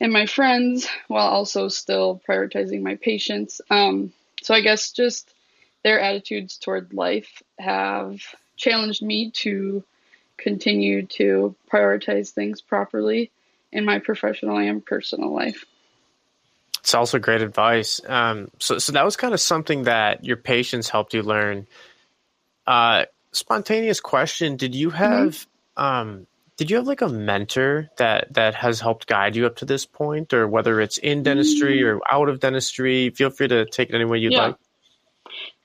and 0.00 0.12
my 0.12 0.26
friends 0.26 0.88
while 1.08 1.28
also 1.28 1.68
still 1.68 2.20
prioritizing 2.28 2.82
my 2.82 2.96
patients. 2.96 3.60
Um, 3.70 4.12
so 4.42 4.54
I 4.54 4.60
guess 4.60 4.92
just 4.92 5.32
their 5.82 6.00
attitudes 6.00 6.58
toward 6.58 6.92
life 6.92 7.42
have 7.58 8.20
challenged 8.56 9.02
me 9.02 9.30
to 9.30 9.84
continue 10.36 11.06
to 11.06 11.54
prioritize 11.72 12.30
things 12.30 12.60
properly 12.60 13.30
in 13.72 13.84
my 13.84 13.98
professional 13.98 14.58
and 14.58 14.84
personal 14.84 15.34
life. 15.34 15.64
It's 16.80 16.94
also 16.94 17.18
great 17.18 17.42
advice. 17.42 18.00
Um, 18.06 18.50
so, 18.58 18.78
so 18.78 18.92
that 18.92 19.04
was 19.04 19.16
kind 19.16 19.34
of 19.34 19.40
something 19.40 19.84
that 19.84 20.24
your 20.24 20.36
patients 20.36 20.88
helped 20.88 21.14
you 21.14 21.22
learn. 21.22 21.66
Uh, 22.66 23.06
spontaneous 23.32 24.00
question: 24.00 24.56
Did 24.56 24.74
you 24.74 24.90
have 24.90 25.46
mm-hmm. 25.76 25.82
um, 25.82 26.26
did 26.56 26.70
you 26.70 26.76
have 26.76 26.86
like 26.86 27.02
a 27.02 27.08
mentor 27.08 27.90
that 27.98 28.32
that 28.34 28.54
has 28.54 28.80
helped 28.80 29.06
guide 29.06 29.36
you 29.36 29.46
up 29.46 29.56
to 29.56 29.64
this 29.64 29.84
point, 29.84 30.32
or 30.32 30.48
whether 30.48 30.80
it's 30.80 30.98
in 30.98 31.22
dentistry 31.22 31.78
mm-hmm. 31.80 31.98
or 31.98 32.00
out 32.10 32.28
of 32.28 32.40
dentistry? 32.40 33.10
Feel 33.10 33.30
free 33.30 33.48
to 33.48 33.66
take 33.66 33.90
it 33.90 33.94
any 33.94 34.04
way 34.04 34.18
you'd 34.18 34.32
yeah. 34.32 34.46
like. 34.46 34.56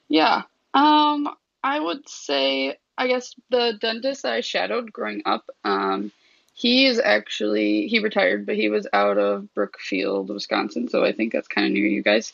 Yeah. 0.09 0.41
Um, 0.73 1.29
I 1.63 1.79
would 1.79 2.07
say, 2.09 2.77
I 2.97 3.07
guess 3.07 3.33
the 3.49 3.77
dentist 3.79 4.23
that 4.23 4.33
I 4.33 4.41
shadowed 4.41 4.91
growing 4.91 5.21
up, 5.25 5.49
um, 5.63 6.11
he 6.53 6.85
is 6.85 6.99
actually 6.99 7.87
he 7.87 7.99
retired, 7.99 8.45
but 8.45 8.55
he 8.55 8.69
was 8.69 8.85
out 8.91 9.17
of 9.17 9.53
Brookfield, 9.53 10.29
Wisconsin. 10.29 10.89
So 10.89 11.05
I 11.05 11.13
think 11.13 11.31
that's 11.31 11.47
kind 11.47 11.67
of 11.67 11.73
near 11.73 11.85
you 11.85 12.03
guys. 12.03 12.33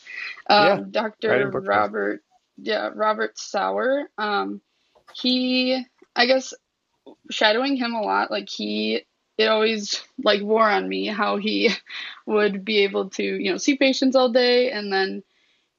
Um, 0.50 0.66
yeah, 0.66 0.84
Dr. 0.90 1.28
Right 1.30 1.66
Robert, 1.66 2.22
yeah, 2.56 2.90
Robert 2.92 3.38
Sauer. 3.38 4.10
Um, 4.18 4.60
he, 5.14 5.84
I 6.16 6.26
guess, 6.26 6.52
shadowing 7.30 7.76
him 7.76 7.94
a 7.94 8.02
lot. 8.02 8.30
Like 8.30 8.48
he, 8.48 9.04
it 9.36 9.46
always 9.46 10.02
like 10.22 10.42
wore 10.42 10.68
on 10.68 10.88
me 10.88 11.06
how 11.06 11.36
he 11.36 11.70
would 12.26 12.64
be 12.64 12.78
able 12.78 13.10
to, 13.10 13.22
you 13.22 13.50
know, 13.50 13.58
see 13.58 13.76
patients 13.76 14.16
all 14.16 14.30
day 14.30 14.70
and 14.70 14.92
then 14.92 15.22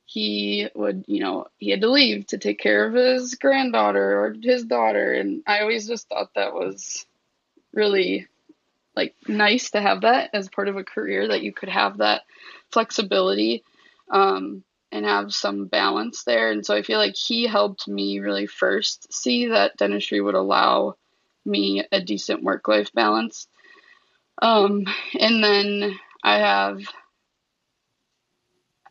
he 0.05 0.67
would, 0.73 1.05
you 1.07 1.19
know, 1.19 1.45
he 1.57 1.69
had 1.69 1.81
to 1.81 1.91
leave 1.91 2.25
to 2.27 2.39
take 2.39 2.59
care 2.59 2.87
of 2.87 2.95
his 2.95 3.35
granddaughter 3.35 4.19
or 4.23 4.35
his 4.41 4.63
daughter. 4.63 5.13
And 5.13 5.43
I 5.45 5.59
always 5.59 5.87
just 5.87 6.09
thought 6.09 6.33
that 6.33 6.53
was 6.53 7.05
really 7.73 8.27
like 8.95 9.13
nice 9.27 9.71
to 9.71 9.81
have 9.81 10.01
that 10.01 10.31
as 10.33 10.49
part 10.49 10.67
of 10.67 10.77
a 10.77 10.83
career 10.83 11.27
that 11.27 11.43
you 11.43 11.53
could 11.53 11.69
have 11.69 11.97
that 11.97 12.23
flexibility 12.71 13.63
um, 14.09 14.63
and 14.91 15.05
have 15.05 15.33
some 15.33 15.67
balance 15.67 16.23
there. 16.23 16.51
And 16.51 16.65
so 16.65 16.75
I 16.75 16.81
feel 16.81 16.97
like 16.97 17.15
he 17.15 17.45
helped 17.45 17.87
me 17.87 18.19
really 18.19 18.47
first 18.47 19.13
see 19.13 19.47
that 19.47 19.77
dentistry 19.77 20.19
would 20.21 20.35
allow 20.35 20.95
me 21.45 21.83
a 21.91 22.01
decent 22.01 22.43
work 22.43 22.67
life 22.67 22.91
balance. 22.93 23.47
Um, 24.41 24.85
and 25.19 25.43
then 25.43 25.99
I 26.23 26.39
have 26.39 26.81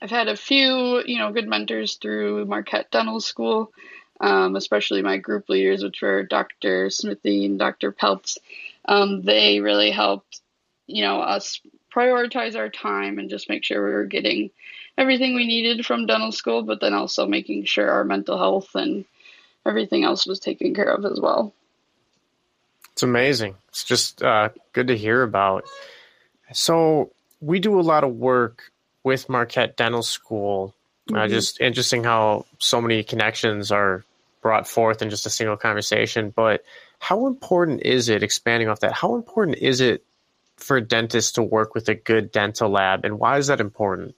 I've 0.00 0.10
had 0.10 0.28
a 0.28 0.36
few, 0.36 1.02
you 1.04 1.18
know, 1.18 1.32
good 1.32 1.48
mentors 1.48 1.96
through 1.96 2.44
Marquette 2.44 2.90
Dental 2.90 3.20
School, 3.20 3.72
um, 4.20 4.54
especially 4.54 5.02
my 5.02 5.16
group 5.16 5.48
leaders, 5.48 5.82
which 5.82 6.02
were 6.02 6.22
Dr. 6.22 6.88
Smithy 6.88 7.46
and 7.46 7.58
Dr. 7.58 7.92
Peltz. 7.92 8.38
Um, 8.84 9.22
they 9.22 9.60
really 9.60 9.90
helped, 9.90 10.40
you 10.86 11.02
know, 11.02 11.20
us 11.20 11.60
prioritize 11.92 12.54
our 12.56 12.68
time 12.68 13.18
and 13.18 13.28
just 13.28 13.48
make 13.48 13.64
sure 13.64 13.84
we 13.84 13.92
were 13.92 14.04
getting 14.04 14.50
everything 14.96 15.34
we 15.34 15.46
needed 15.46 15.84
from 15.84 16.06
dental 16.06 16.32
school, 16.32 16.62
but 16.62 16.80
then 16.80 16.94
also 16.94 17.26
making 17.26 17.64
sure 17.64 17.90
our 17.90 18.04
mental 18.04 18.38
health 18.38 18.74
and 18.74 19.04
everything 19.66 20.04
else 20.04 20.26
was 20.26 20.38
taken 20.38 20.74
care 20.74 20.92
of 20.92 21.04
as 21.04 21.20
well. 21.20 21.52
It's 22.98 23.04
amazing. 23.04 23.54
It's 23.68 23.84
just 23.84 24.24
uh, 24.24 24.48
good 24.72 24.88
to 24.88 24.96
hear 24.96 25.22
about. 25.22 25.66
So, 26.52 27.12
we 27.40 27.60
do 27.60 27.78
a 27.78 27.80
lot 27.80 28.02
of 28.02 28.16
work 28.16 28.72
with 29.04 29.28
Marquette 29.28 29.76
Dental 29.76 30.02
School. 30.02 30.74
Uh, 31.08 31.12
mm-hmm. 31.12 31.22
Uh, 31.22 31.28
just 31.28 31.60
interesting 31.60 32.02
how 32.02 32.44
so 32.58 32.80
many 32.80 33.04
connections 33.04 33.70
are 33.70 34.04
brought 34.42 34.66
forth 34.66 35.00
in 35.00 35.10
just 35.10 35.26
a 35.26 35.30
single 35.30 35.56
conversation. 35.56 36.30
But 36.34 36.64
how 36.98 37.28
important 37.28 37.82
is 37.82 38.08
it, 38.08 38.24
expanding 38.24 38.68
off 38.68 38.80
that, 38.80 38.94
how 38.94 39.14
important 39.14 39.58
is 39.58 39.80
it 39.80 40.02
for 40.56 40.80
dentists 40.80 41.30
to 41.34 41.42
work 41.44 41.76
with 41.76 41.88
a 41.88 41.94
good 41.94 42.32
dental 42.32 42.68
lab, 42.68 43.04
and 43.04 43.20
why 43.20 43.38
is 43.38 43.46
that 43.46 43.60
important? 43.60 44.16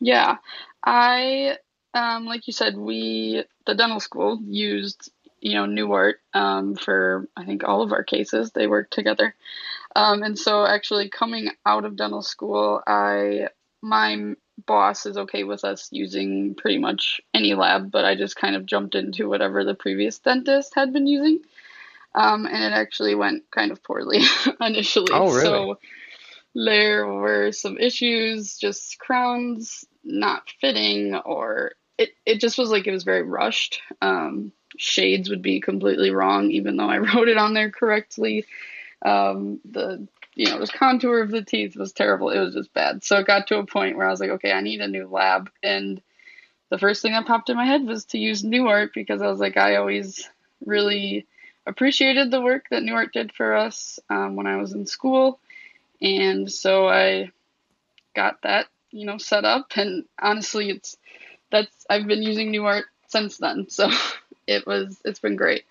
Yeah, 0.00 0.36
I, 0.84 1.56
um, 1.94 2.26
like 2.26 2.46
you 2.46 2.52
said, 2.52 2.76
we, 2.76 3.44
the 3.64 3.74
dental 3.74 4.00
school, 4.00 4.38
used, 4.44 5.10
you 5.40 5.54
know, 5.54 5.64
Nuart 5.64 6.14
um, 6.34 6.74
for, 6.74 7.28
I 7.36 7.44
think, 7.44 7.64
all 7.64 7.82
of 7.82 7.92
our 7.92 8.04
cases. 8.04 8.52
They 8.52 8.66
worked 8.66 8.92
together. 8.92 9.34
Um, 9.96 10.22
and 10.22 10.38
so 10.38 10.64
actually 10.64 11.08
coming 11.08 11.50
out 11.66 11.84
of 11.84 11.96
dental 11.96 12.22
school, 12.22 12.82
I, 12.86 13.48
my 13.82 14.34
boss 14.66 15.06
is 15.06 15.16
okay 15.16 15.44
with 15.44 15.64
us 15.64 15.88
using 15.90 16.54
pretty 16.54 16.78
much 16.78 17.20
any 17.34 17.54
lab, 17.54 17.90
but 17.90 18.04
I 18.04 18.14
just 18.14 18.36
kind 18.36 18.54
of 18.54 18.66
jumped 18.66 18.94
into 18.94 19.28
whatever 19.28 19.64
the 19.64 19.74
previous 19.74 20.18
dentist 20.18 20.74
had 20.74 20.92
been 20.92 21.06
using. 21.06 21.40
Um, 22.14 22.46
and 22.46 22.62
it 22.62 22.72
actually 22.72 23.14
went 23.14 23.50
kind 23.50 23.70
of 23.70 23.82
poorly 23.82 24.20
initially. 24.60 25.12
Oh, 25.12 25.32
really? 25.32 25.42
So 25.42 25.78
there 26.54 27.06
were 27.06 27.52
some 27.52 27.78
issues, 27.78 28.58
just 28.58 28.98
crowns 28.98 29.84
not 30.02 30.50
fitting, 30.60 31.14
or 31.14 31.72
it, 32.00 32.14
it 32.24 32.40
just 32.40 32.56
was 32.56 32.70
like 32.70 32.86
it 32.86 32.92
was 32.92 33.04
very 33.04 33.22
rushed. 33.22 33.82
Um, 34.00 34.52
shades 34.78 35.28
would 35.28 35.42
be 35.42 35.60
completely 35.60 36.10
wrong, 36.10 36.50
even 36.50 36.76
though 36.76 36.88
I 36.88 36.98
wrote 37.14 37.28
it 37.28 37.36
on 37.36 37.52
there 37.52 37.70
correctly. 37.70 38.46
Um, 39.04 39.60
the 39.70 40.08
you 40.34 40.46
know, 40.46 40.58
the 40.58 40.66
contour 40.66 41.20
of 41.20 41.30
the 41.30 41.42
teeth 41.42 41.76
was 41.76 41.92
terrible. 41.92 42.30
It 42.30 42.38
was 42.38 42.54
just 42.54 42.72
bad. 42.72 43.04
So 43.04 43.18
it 43.18 43.26
got 43.26 43.48
to 43.48 43.58
a 43.58 43.66
point 43.66 43.96
where 43.96 44.06
I 44.06 44.10
was 44.10 44.20
like, 44.20 44.30
okay, 44.30 44.52
I 44.52 44.62
need 44.62 44.80
a 44.80 44.88
new 44.88 45.06
lab. 45.06 45.50
And 45.62 46.00
the 46.70 46.78
first 46.78 47.02
thing 47.02 47.12
that 47.12 47.26
popped 47.26 47.50
in 47.50 47.56
my 47.56 47.66
head 47.66 47.84
was 47.84 48.06
to 48.06 48.18
use 48.18 48.42
Nuart 48.42 48.94
because 48.94 49.20
I 49.20 49.26
was 49.26 49.40
like, 49.40 49.58
I 49.58 49.76
always 49.76 50.30
really 50.64 51.26
appreciated 51.66 52.30
the 52.30 52.40
work 52.40 52.66
that 52.70 52.82
Nuart 52.82 53.12
did 53.12 53.32
for 53.32 53.54
us 53.54 53.98
um, 54.08 54.36
when 54.36 54.46
I 54.46 54.56
was 54.56 54.72
in 54.72 54.86
school. 54.86 55.40
And 56.00 56.50
so 56.50 56.88
I 56.88 57.32
got 58.14 58.40
that, 58.42 58.66
you 58.92 59.04
know, 59.04 59.18
set 59.18 59.44
up. 59.44 59.72
And 59.76 60.04
honestly, 60.18 60.70
it's 60.70 60.96
that's 61.50 61.86
I've 61.88 62.06
been 62.06 62.22
using 62.22 62.52
Nuart 62.52 62.84
since 63.08 63.38
then. 63.38 63.68
So 63.68 63.90
it 64.46 64.66
was 64.66 65.00
it's 65.04 65.20
been 65.20 65.36
great. 65.36 65.64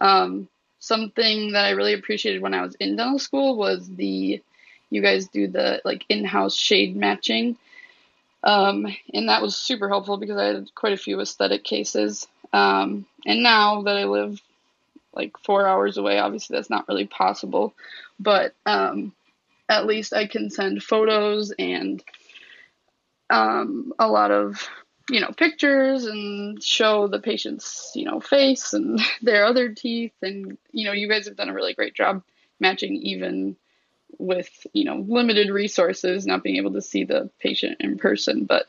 Um, 0.00 0.48
something 0.78 1.52
that 1.52 1.64
I 1.64 1.70
really 1.70 1.94
appreciated 1.94 2.42
when 2.42 2.54
I 2.54 2.62
was 2.62 2.74
in 2.76 2.96
dental 2.96 3.18
school 3.18 3.56
was 3.56 3.88
the 3.88 4.42
you 4.90 5.02
guys 5.02 5.28
do 5.28 5.48
the 5.48 5.80
like 5.84 6.04
in-house 6.08 6.54
shade 6.54 6.96
matching. 6.96 7.56
Um, 8.42 8.86
and 9.12 9.28
that 9.30 9.40
was 9.40 9.56
super 9.56 9.88
helpful 9.88 10.18
because 10.18 10.36
I 10.36 10.44
had 10.44 10.74
quite 10.74 10.92
a 10.92 10.98
few 10.98 11.20
aesthetic 11.20 11.64
cases. 11.64 12.28
Um, 12.52 13.06
and 13.24 13.42
now 13.42 13.82
that 13.82 13.96
I 13.96 14.04
live 14.04 14.40
like 15.14 15.38
four 15.38 15.66
hours 15.66 15.96
away, 15.96 16.18
obviously 16.18 16.54
that's 16.54 16.70
not 16.70 16.86
really 16.86 17.06
possible, 17.06 17.74
but 18.20 18.54
um, 18.66 19.12
at 19.68 19.86
least 19.86 20.12
I 20.12 20.26
can 20.26 20.50
send 20.50 20.82
photos 20.82 21.52
and 21.58 22.02
um, 23.30 23.92
a 23.98 24.08
lot 24.08 24.30
of 24.30 24.68
you 25.10 25.20
know 25.20 25.30
pictures 25.36 26.06
and 26.06 26.62
show 26.62 27.08
the 27.08 27.18
patient's 27.18 27.92
you 27.94 28.04
know 28.04 28.20
face 28.20 28.72
and 28.72 29.00
their 29.22 29.44
other 29.44 29.74
teeth. 29.74 30.14
And 30.22 30.58
you 30.72 30.84
know 30.84 30.92
you 30.92 31.08
guys 31.08 31.26
have 31.26 31.36
done 31.36 31.48
a 31.48 31.54
really 31.54 31.74
great 31.74 31.94
job 31.94 32.22
matching 32.60 32.94
even 32.96 33.56
with 34.18 34.66
you 34.72 34.84
know 34.84 35.04
limited 35.06 35.50
resources 35.50 36.26
not 36.26 36.42
being 36.42 36.56
able 36.56 36.72
to 36.72 36.82
see 36.82 37.04
the 37.04 37.30
patient 37.40 37.78
in 37.80 37.98
person. 37.98 38.44
But 38.44 38.66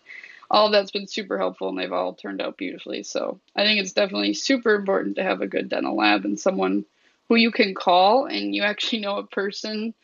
all 0.50 0.70
that's 0.70 0.92
been 0.92 1.08
super 1.08 1.38
helpful 1.38 1.70
and 1.70 1.80
they've 1.80 1.92
all 1.92 2.14
turned 2.14 2.42
out 2.42 2.58
beautifully. 2.58 3.04
So 3.04 3.40
i 3.56 3.64
think 3.64 3.80
it's 3.80 3.94
definitely 3.94 4.34
super 4.34 4.76
important 4.76 5.16
to 5.16 5.24
have 5.24 5.42
a 5.42 5.48
good 5.48 5.70
dental 5.70 5.96
lab 5.96 6.26
and 6.26 6.40
someone 6.40 6.86
who 7.30 7.36
you 7.36 7.52
can 7.52 7.74
call 7.74 8.26
and 8.26 8.54
you 8.54 8.62
actually 8.62 9.00
know 9.00 9.18
a 9.18 9.26
person 9.26 9.96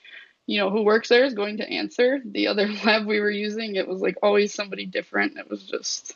you 0.47 0.59
know 0.59 0.69
who 0.69 0.81
works 0.81 1.09
there 1.09 1.23
is 1.23 1.33
going 1.33 1.57
to 1.57 1.69
answer. 1.69 2.19
The 2.25 2.47
other 2.47 2.67
lab 2.85 3.05
we 3.05 3.19
were 3.19 3.31
using 3.31 3.75
it 3.75 3.87
was 3.87 4.01
like 4.01 4.17
always 4.21 4.53
somebody 4.53 4.85
different. 4.85 5.37
It 5.37 5.49
was 5.49 5.63
just 5.63 6.15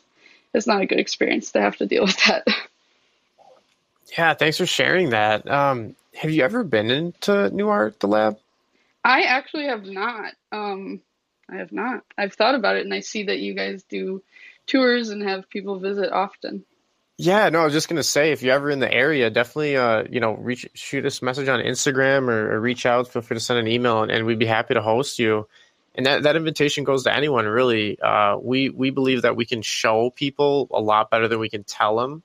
it's 0.54 0.66
not 0.66 0.82
a 0.82 0.86
good 0.86 1.00
experience 1.00 1.52
to 1.52 1.60
have 1.60 1.76
to 1.76 1.86
deal 1.86 2.04
with 2.04 2.18
that. 2.26 2.46
Yeah, 4.16 4.34
thanks 4.34 4.56
for 4.56 4.66
sharing 4.66 5.10
that. 5.10 5.48
Um, 5.50 5.96
have 6.14 6.30
you 6.30 6.42
ever 6.42 6.64
been 6.64 6.90
into 6.90 7.32
NuArt, 7.32 7.98
the 7.98 8.08
lab? 8.08 8.38
I 9.04 9.22
actually 9.22 9.66
have 9.66 9.84
not. 9.84 10.32
Um, 10.52 11.00
I 11.50 11.56
have 11.56 11.72
not. 11.72 12.04
I've 12.16 12.32
thought 12.32 12.54
about 12.54 12.76
it, 12.76 12.84
and 12.84 12.94
I 12.94 13.00
see 13.00 13.24
that 13.24 13.38
you 13.38 13.54
guys 13.54 13.84
do 13.84 14.22
tours 14.66 15.10
and 15.10 15.22
have 15.22 15.48
people 15.50 15.78
visit 15.78 16.12
often. 16.12 16.64
Yeah, 17.18 17.48
no, 17.48 17.60
I 17.60 17.64
was 17.64 17.72
just 17.72 17.88
gonna 17.88 18.02
say 18.02 18.32
if 18.32 18.42
you're 18.42 18.54
ever 18.54 18.70
in 18.70 18.80
the 18.80 18.92
area, 18.92 19.30
definitely 19.30 19.76
uh, 19.76 20.04
you 20.10 20.20
know, 20.20 20.34
reach 20.34 20.68
shoot 20.74 21.06
us 21.06 21.22
a 21.22 21.24
message 21.24 21.48
on 21.48 21.60
Instagram 21.60 22.28
or, 22.28 22.54
or 22.54 22.60
reach 22.60 22.84
out. 22.84 23.08
Feel 23.08 23.22
free 23.22 23.36
to 23.36 23.40
send 23.40 23.58
an 23.58 23.68
email, 23.68 24.02
and, 24.02 24.12
and, 24.12 24.26
we'd 24.26 24.38
be 24.38 24.46
happy 24.46 24.74
to 24.74 24.82
host 24.82 25.18
you 25.18 25.48
and 25.96 26.06
that, 26.06 26.22
that 26.24 26.36
invitation 26.36 26.84
goes 26.84 27.04
to 27.04 27.14
anyone 27.14 27.46
really. 27.46 27.98
Uh, 27.98 28.36
we 28.40 28.68
we 28.68 28.90
believe 28.90 29.22
that 29.22 29.34
we 29.34 29.46
can 29.46 29.62
show 29.62 30.10
people 30.10 30.68
a 30.70 30.80
lot 30.80 31.10
better 31.10 31.26
than 31.26 31.38
we 31.38 31.48
can 31.48 31.64
tell 31.64 31.96
them, 31.96 32.22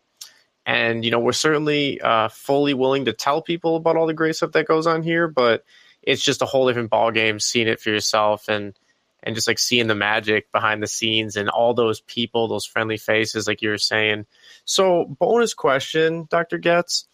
and 0.65 1.03
you 1.05 1.11
know 1.11 1.19
we're 1.19 1.31
certainly 1.31 1.99
uh, 2.01 2.27
fully 2.27 2.73
willing 2.73 3.05
to 3.05 3.13
tell 3.13 3.41
people 3.41 3.77
about 3.77 3.95
all 3.95 4.07
the 4.07 4.13
great 4.13 4.35
stuff 4.35 4.51
that 4.51 4.67
goes 4.67 4.87
on 4.87 5.01
here, 5.01 5.27
but 5.27 5.63
it's 6.03 6.21
just 6.21 6.41
a 6.41 6.45
whole 6.45 6.67
different 6.67 6.89
ball 6.89 7.11
game 7.11 7.39
seeing 7.39 7.67
it 7.67 7.79
for 7.79 7.89
yourself 7.89 8.49
and 8.49 8.77
and 9.23 9.35
just 9.35 9.47
like 9.47 9.59
seeing 9.59 9.87
the 9.87 9.95
magic 9.95 10.51
behind 10.51 10.81
the 10.81 10.87
scenes 10.87 11.35
and 11.35 11.47
all 11.47 11.73
those 11.73 12.01
people, 12.01 12.47
those 12.47 12.65
friendly 12.65 12.97
faces, 12.97 13.47
like 13.47 13.61
you 13.61 13.69
were 13.69 13.77
saying. 13.77 14.25
So, 14.65 15.05
bonus 15.05 15.53
question, 15.53 16.27
Dr. 16.29 16.57
Goetz, 16.57 17.07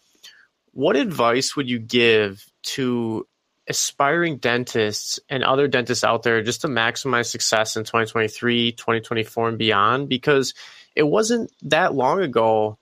what 0.72 0.96
advice 0.96 1.54
would 1.54 1.68
you 1.68 1.78
give 1.78 2.44
to 2.62 3.26
aspiring 3.68 4.38
dentists 4.38 5.20
and 5.28 5.44
other 5.44 5.68
dentists 5.68 6.04
out 6.04 6.22
there 6.22 6.42
just 6.42 6.62
to 6.62 6.68
maximize 6.68 7.26
success 7.26 7.76
in 7.76 7.84
2023, 7.84 8.72
2024, 8.72 9.48
and 9.48 9.58
beyond? 9.58 10.08
Because 10.08 10.54
it 10.96 11.04
wasn't 11.04 11.52
that 11.62 11.94
long 11.94 12.20
ago 12.20 12.78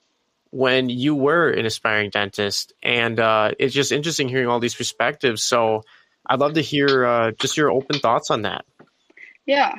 when 0.50 0.88
you 0.88 1.14
were 1.14 1.50
an 1.50 1.66
aspiring 1.66 2.11
dentist, 2.11 2.73
and 2.83 3.21
uh, 3.21 3.52
it's 3.59 3.75
just 3.75 3.93
interesting 3.93 4.28
hearing 4.28 4.49
all 4.49 4.61
these 4.61 4.75
perspectives. 4.75 5.43
So 5.43 5.83
I'd 6.25 6.40
love 6.40 6.55
to 6.55 6.62
hear 6.62 7.05
uh, 7.05 7.33
just 7.33 7.57
your 7.57 7.71
open 7.71 7.99
thoughts 7.99 8.31
on 8.31 8.43
that. 8.43 8.64
Yeah. 9.45 9.75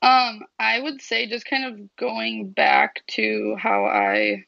Um, 0.00 0.42
I 0.58 0.80
would 0.80 1.00
say 1.00 1.28
just 1.28 1.46
kind 1.46 1.64
of 1.64 1.96
going 1.96 2.50
back 2.50 3.02
to 3.12 3.56
how 3.58 3.84
I 3.84 4.44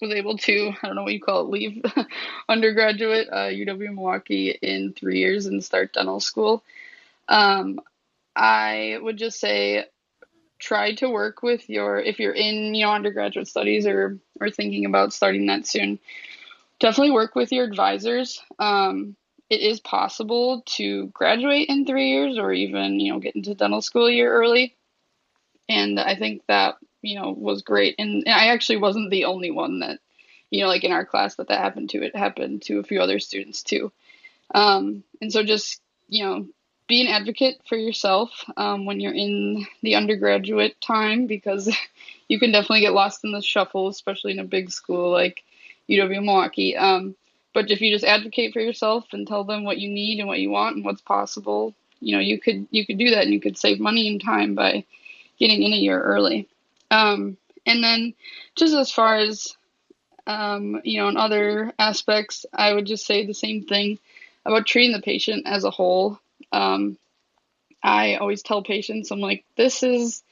was 0.00 0.12
able 0.12 0.36
to 0.38 0.72
I 0.82 0.86
don't 0.86 0.96
know 0.96 1.02
what 1.02 1.12
you 1.12 1.20
call 1.20 1.42
it 1.42 1.50
leave 1.50 1.82
undergraduate 2.48 3.28
uh, 3.30 3.48
UW 3.48 3.94
Milwaukee 3.94 4.50
in 4.50 4.92
three 4.92 5.18
years 5.18 5.46
and 5.46 5.62
start 5.64 5.92
dental 5.92 6.20
school. 6.20 6.62
Um, 7.28 7.80
I 8.34 8.98
would 9.00 9.16
just 9.16 9.40
say 9.40 9.86
try 10.58 10.94
to 10.94 11.08
work 11.08 11.42
with 11.42 11.68
your 11.68 11.98
if 12.00 12.18
you're 12.18 12.32
in 12.32 12.74
you 12.74 12.84
know 12.84 12.92
undergraduate 12.92 13.48
studies 13.48 13.86
or 13.86 14.18
or 14.40 14.50
thinking 14.50 14.84
about 14.84 15.12
starting 15.12 15.46
that 15.46 15.66
soon. 15.66 15.98
Definitely 16.80 17.10
work 17.10 17.34
with 17.34 17.50
your 17.50 17.64
advisors. 17.64 18.40
Um, 18.60 19.16
it 19.50 19.60
is 19.60 19.80
possible 19.80 20.62
to 20.66 21.06
graduate 21.08 21.68
in 21.68 21.86
three 21.86 22.10
years 22.10 22.38
or 22.38 22.52
even 22.52 23.00
you 23.00 23.12
know 23.12 23.18
get 23.18 23.36
into 23.36 23.54
dental 23.54 23.82
school 23.82 24.06
a 24.06 24.12
year 24.12 24.32
early 24.32 24.76
and 25.68 25.98
i 25.98 26.14
think 26.14 26.42
that 26.48 26.76
you 27.02 27.18
know 27.18 27.30
was 27.36 27.62
great. 27.62 27.94
And, 27.98 28.24
and, 28.26 28.34
i 28.34 28.48
actually 28.48 28.78
wasn't 28.78 29.10
the 29.10 29.24
only 29.24 29.50
one 29.50 29.80
that 29.80 30.00
you 30.50 30.62
know 30.62 30.68
like 30.68 30.84
in 30.84 30.92
our 30.92 31.04
class 31.04 31.36
that 31.36 31.48
that 31.48 31.60
happened 31.60 31.90
to 31.90 32.02
it 32.02 32.16
happened 32.16 32.62
to 32.62 32.78
a 32.78 32.84
few 32.84 33.00
other 33.00 33.18
students 33.18 33.62
too. 33.62 33.92
Um, 34.54 35.04
and 35.20 35.32
so 35.32 35.42
just 35.42 35.80
you 36.08 36.24
know 36.24 36.46
be 36.86 37.02
an 37.02 37.08
advocate 37.08 37.60
for 37.68 37.76
yourself 37.76 38.30
um, 38.56 38.86
when 38.86 38.98
you're 38.98 39.12
in 39.12 39.66
the 39.82 39.94
undergraduate 39.94 40.80
time 40.80 41.26
because 41.26 41.70
you 42.28 42.38
can 42.38 42.50
definitely 42.50 42.80
get 42.80 42.94
lost 42.94 43.24
in 43.24 43.32
the 43.32 43.42
shuffle 43.42 43.88
especially 43.88 44.32
in 44.32 44.38
a 44.38 44.44
big 44.44 44.70
school 44.70 45.10
like 45.10 45.44
uw 45.88 46.08
milwaukee. 46.08 46.76
Um, 46.76 47.14
but 47.54 47.70
if 47.70 47.80
you 47.80 47.92
just 47.92 48.04
advocate 48.04 48.52
for 48.52 48.60
yourself 48.60 49.06
and 49.12 49.26
tell 49.26 49.44
them 49.44 49.64
what 49.64 49.78
you 49.78 49.88
need 49.88 50.18
and 50.18 50.28
what 50.28 50.38
you 50.38 50.50
want 50.50 50.76
and 50.76 50.84
what's 50.84 51.00
possible 51.02 51.74
you 52.00 52.14
know 52.14 52.20
you 52.20 52.40
could 52.40 52.66
you 52.70 52.86
could 52.86 52.98
do 52.98 53.10
that 53.10 53.24
and 53.24 53.32
you 53.32 53.40
could 53.40 53.58
save 53.58 53.80
money 53.80 54.08
and 54.08 54.22
time 54.22 54.54
by 54.54 54.84
getting 55.38 55.62
in 55.62 55.72
a 55.72 55.76
year 55.76 56.00
early 56.00 56.48
um, 56.90 57.36
and 57.66 57.82
then 57.82 58.14
just 58.56 58.74
as 58.74 58.90
far 58.90 59.16
as, 59.16 59.56
um, 60.26 60.80
you 60.84 61.00
know, 61.00 61.08
in 61.08 61.16
other 61.16 61.72
aspects, 61.78 62.46
I 62.52 62.72
would 62.72 62.86
just 62.86 63.06
say 63.06 63.26
the 63.26 63.34
same 63.34 63.64
thing 63.64 63.98
about 64.44 64.66
treating 64.66 64.92
the 64.92 65.02
patient 65.02 65.46
as 65.46 65.64
a 65.64 65.70
whole. 65.70 66.18
Um, 66.52 66.98
I 67.82 68.16
always 68.16 68.42
tell 68.42 68.62
patients, 68.62 69.10
I'm 69.10 69.20
like, 69.20 69.44
this 69.56 69.82
is 69.82 70.22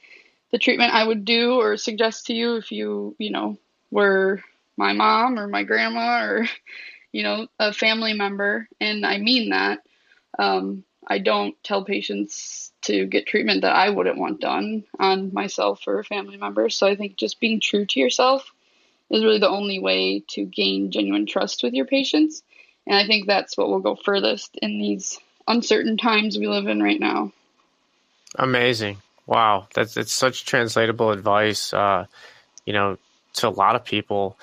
the 0.51 0.57
treatment 0.57 0.93
I 0.93 1.05
would 1.05 1.25
do 1.25 1.55
or 1.55 1.77
suggest 1.77 2.27
to 2.27 2.33
you 2.33 2.55
if 2.57 2.71
you, 2.71 3.15
you 3.19 3.31
know, 3.31 3.57
were 3.91 4.41
my 4.77 4.93
mom 4.93 5.39
or 5.39 5.47
my 5.47 5.63
grandma 5.63 6.23
or, 6.23 6.47
you 7.11 7.23
know, 7.23 7.47
a 7.59 7.73
family 7.73 8.13
member. 8.13 8.67
And 8.79 9.05
I 9.05 9.17
mean 9.17 9.49
that. 9.49 9.79
Um, 10.39 10.83
I 11.07 11.19
don't 11.19 11.55
tell 11.63 11.85
patients 11.85 12.71
to 12.83 13.05
get 13.05 13.25
treatment 13.25 13.61
that 13.61 13.75
I 13.75 13.89
wouldn't 13.89 14.17
want 14.17 14.41
done 14.41 14.83
on 14.99 15.33
myself 15.33 15.81
or 15.87 16.03
family 16.03 16.37
member. 16.37 16.69
So 16.69 16.85
I 16.85 16.95
think 16.95 17.15
just 17.15 17.39
being 17.39 17.61
true 17.61 17.85
to 17.85 17.99
yourself 17.99 18.51
is 19.09 19.23
really 19.23 19.39
the 19.39 19.49
only 19.49 19.79
way 19.79 20.23
to 20.29 20.43
gain 20.43 20.91
genuine 20.91 21.25
trust 21.25 21.63
with 21.63 21.73
your 21.73 21.85
patients. 21.85 22.43
And 22.85 22.95
I 22.95 23.07
think 23.07 23.25
that's 23.25 23.57
what 23.57 23.69
will 23.69 23.79
go 23.79 23.95
furthest 23.95 24.57
in 24.61 24.79
these 24.79 25.17
uncertain 25.47 25.97
times 25.97 26.37
we 26.37 26.47
live 26.47 26.67
in 26.67 26.83
right 26.83 26.99
now. 26.99 27.31
Amazing. 28.35 28.97
Wow. 29.25 29.67
That's 29.73 29.95
it's 29.95 30.13
such 30.13 30.45
translatable 30.45 31.11
advice, 31.11 31.73
uh, 31.73 32.05
you 32.65 32.73
know, 32.73 32.97
to 33.35 33.47
a 33.47 33.49
lot 33.49 33.75
of 33.75 33.85
people. 33.85 34.37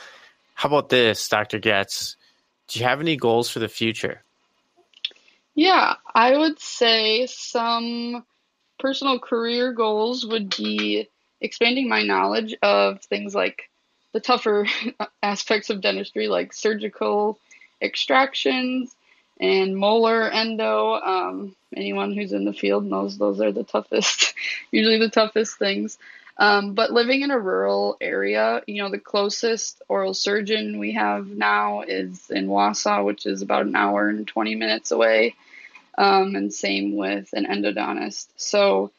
How 0.55 0.69
about 0.69 0.89
this, 0.89 1.29
Dr. 1.29 1.59
Goetz? 1.59 2.17
Do 2.69 2.79
you 2.79 2.87
have 2.87 3.01
any 3.01 3.17
goals 3.17 3.51
for 3.51 3.59
the 3.59 3.69
future? 3.69 4.24
Yeah, 5.55 5.95
I 6.15 6.37
would 6.37 6.59
say 6.59 7.27
some 7.27 8.25
personal 8.79 9.19
career 9.21 9.73
goals 9.73 10.27
would 10.27 10.57
be 10.57 11.09
expanding 11.41 11.89
my 11.89 12.03
knowledge 12.03 12.55
of 12.63 13.03
things 13.03 13.35
like 13.35 13.71
the 14.13 14.21
tougher 14.21 14.67
aspects 15.23 15.71
of 15.71 15.81
dentistry, 15.81 16.29
like 16.29 16.53
surgical 16.53 17.39
extractions 17.83 18.95
and 19.41 19.77
molar 19.77 20.31
endo. 20.31 20.95
Um, 20.95 21.57
anyone 21.77 22.15
who's 22.15 22.33
in 22.33 22.45
the 22.45 22.53
field 22.53 22.85
knows 22.87 23.19
those 23.19 23.41
are 23.41 23.53
the 23.53 23.65
toughest, 23.65 24.35
usually 24.73 24.99
the 24.99 25.11
toughest 25.11 25.59
things. 25.59 25.99
Um, 26.39 26.75
but 26.75 26.93
living 26.93 27.23
in 27.23 27.31
a 27.31 27.39
rural 27.39 27.97
area, 28.01 28.63
you 28.67 28.83
know, 28.83 28.91
the 28.91 28.99
closest 28.99 29.83
oral 29.89 30.15
surgeon 30.15 30.79
we 30.81 30.93
have 30.93 31.29
now 31.29 31.83
is 31.83 32.31
in 32.31 32.49
Wausau, 32.49 33.05
which 33.05 33.27
is 33.27 33.43
about 33.43 33.67
an 33.67 33.77
hour 33.77 34.09
and 34.09 34.27
20 34.27 34.55
minutes 34.57 34.91
away. 34.91 35.35
Um, 35.97 36.35
and 36.35 36.53
same 36.53 36.97
with 36.97 37.31
an 37.33 37.47
endodontist. 37.47 38.29
So 38.37 38.91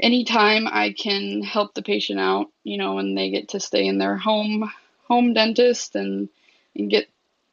anytime 0.00 0.66
I 0.66 0.92
can 0.92 1.42
help 1.42 1.74
the 1.74 1.82
patient 1.82 2.18
out, 2.18 2.50
you 2.62 2.78
know, 2.78 2.98
and 2.98 3.16
they 3.16 3.30
get 3.30 3.50
to 3.50 3.60
stay 3.60 3.86
in 3.86 3.98
their 3.98 4.16
home 4.16 4.70
home 5.06 5.34
dentist 5.34 5.94
and 5.96 6.28
and 6.74 6.90
get 6.90 7.08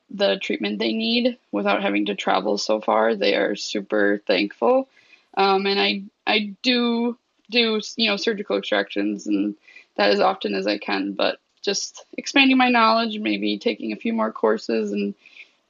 the 0.10 0.38
treatment 0.38 0.80
they 0.80 0.94
need 0.94 1.38
without 1.52 1.82
having 1.82 2.08
to 2.08 2.16
travel 2.16 2.58
so 2.58 2.82
far, 2.82 3.16
they 3.16 3.36
are 3.36 3.56
super 3.56 4.22
thankful. 4.26 4.90
Um, 5.36 5.66
and 5.66 5.80
I 5.80 6.04
I 6.26 6.56
do 6.62 7.18
do 7.50 7.82
you 7.98 8.10
know 8.10 8.18
surgical 8.18 8.58
extractions 8.58 9.28
and 9.28 9.56
that 9.96 10.12
as 10.12 10.20
often 10.20 10.56
as 10.56 10.68
I 10.68 10.78
can, 10.78 11.14
but 11.14 11.40
just 11.62 12.06
expanding 12.18 12.58
my 12.58 12.70
knowledge, 12.70 13.20
maybe 13.20 13.60
taking 13.60 13.92
a 13.92 13.98
few 13.98 14.14
more 14.14 14.32
courses 14.32 14.92
and 14.92 15.14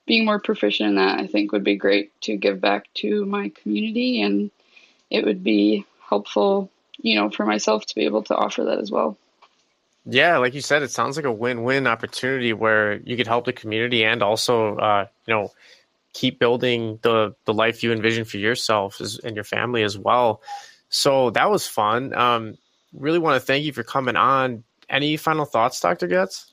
being 0.06 0.26
more 0.26 0.40
proficient 0.40 0.90
in 0.90 0.96
that, 0.96 1.20
I 1.20 1.28
think 1.28 1.52
would 1.52 1.64
be 1.64 1.76
great 1.76 2.20
to 2.22 2.36
give 2.36 2.60
back 2.60 2.88
to 2.96 3.26
my 3.26 3.50
community, 3.50 4.22
and 4.22 4.52
it 5.10 5.26
would 5.26 5.44
be 5.44 5.86
helpful, 6.10 6.70
you 6.98 7.16
know, 7.16 7.30
for 7.30 7.46
myself 7.46 7.86
to 7.86 7.96
be 7.96 8.06
able 8.06 8.24
to 8.24 8.36
offer 8.36 8.64
that 8.66 8.80
as 8.80 8.92
well. 8.92 9.18
Yeah, 10.06 10.38
like 10.38 10.56
you 10.56 10.62
said, 10.62 10.82
it 10.82 10.92
sounds 10.92 11.16
like 11.16 11.26
a 11.26 11.32
win-win 11.32 11.86
opportunity 11.86 12.54
where 12.54 12.96
you 12.96 13.16
could 13.16 13.28
help 13.28 13.46
the 13.46 13.54
community 13.54 14.04
and 14.04 14.24
also, 14.24 14.76
uh, 14.78 15.06
you 15.28 15.34
know, 15.34 15.52
keep 16.14 16.40
building 16.40 17.00
the 17.04 17.36
the 17.46 17.54
life 17.54 17.84
you 17.84 17.92
envision 17.92 18.26
for 18.26 18.38
yourself 18.38 19.00
and 19.24 19.36
your 19.36 19.44
family 19.44 19.84
as 19.84 19.98
well. 19.98 20.42
So 20.90 21.30
that 21.32 21.50
was 21.50 21.68
fun. 21.68 22.14
Um, 22.14 22.58
really 22.94 23.20
want 23.20 23.40
to 23.40 23.46
thank 23.46 23.64
you 23.64 23.74
for 23.74 23.84
coming 23.84 24.16
on. 24.16 24.64
Any 24.90 25.16
final 25.18 25.46
thoughts, 25.46 25.80
Dr. 25.80 26.08
Goetz? 26.08 26.51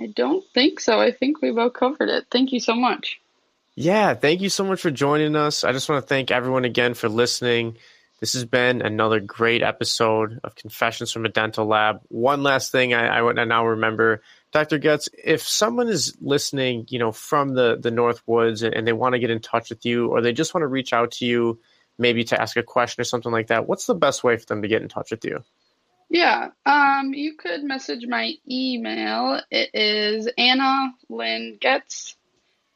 I 0.00 0.06
don't 0.06 0.44
think 0.54 0.80
so. 0.80 0.98
I 0.98 1.12
think 1.12 1.42
we've 1.42 1.58
all 1.58 1.70
covered 1.70 2.08
it. 2.08 2.26
Thank 2.30 2.52
you 2.52 2.60
so 2.60 2.74
much. 2.74 3.20
Yeah, 3.76 4.14
thank 4.14 4.40
you 4.40 4.48
so 4.48 4.64
much 4.64 4.80
for 4.80 4.90
joining 4.90 5.36
us. 5.36 5.62
I 5.62 5.72
just 5.72 5.88
want 5.88 6.02
to 6.02 6.08
thank 6.08 6.30
everyone 6.30 6.64
again 6.64 6.94
for 6.94 7.08
listening. 7.08 7.76
This 8.18 8.32
has 8.32 8.44
been 8.44 8.82
another 8.82 9.20
great 9.20 9.62
episode 9.62 10.40
of 10.42 10.54
Confessions 10.54 11.12
from 11.12 11.24
a 11.24 11.28
Dental 11.28 11.66
Lab. 11.66 12.00
One 12.08 12.42
last 12.42 12.72
thing 12.72 12.92
I, 12.94 13.18
I 13.18 13.44
now 13.44 13.66
remember, 13.66 14.22
Dr. 14.52 14.78
Goetz, 14.78 15.08
if 15.22 15.42
someone 15.42 15.88
is 15.88 16.16
listening, 16.20 16.86
you 16.88 16.98
know, 16.98 17.12
from 17.12 17.54
the, 17.54 17.78
the 17.80 17.90
North 17.90 18.22
Woods 18.26 18.62
and, 18.62 18.74
and 18.74 18.86
they 18.86 18.92
want 18.92 19.14
to 19.14 19.18
get 19.18 19.30
in 19.30 19.40
touch 19.40 19.70
with 19.70 19.84
you 19.86 20.08
or 20.08 20.20
they 20.20 20.32
just 20.32 20.54
want 20.54 20.62
to 20.62 20.68
reach 20.68 20.92
out 20.92 21.12
to 21.12 21.26
you 21.26 21.60
maybe 21.98 22.24
to 22.24 22.40
ask 22.40 22.56
a 22.56 22.62
question 22.62 23.00
or 23.00 23.04
something 23.04 23.32
like 23.32 23.48
that, 23.48 23.68
what's 23.68 23.86
the 23.86 23.94
best 23.94 24.24
way 24.24 24.36
for 24.36 24.46
them 24.46 24.62
to 24.62 24.68
get 24.68 24.82
in 24.82 24.88
touch 24.88 25.10
with 25.10 25.24
you? 25.24 25.44
Yeah, 26.10 26.48
um, 26.66 27.14
you 27.14 27.34
could 27.36 27.62
message 27.62 28.04
my 28.04 28.34
email. 28.50 29.40
It 29.48 29.70
is 29.72 30.28
Anna 30.36 30.92
Lynn 31.08 31.58
Goetz, 31.62 32.16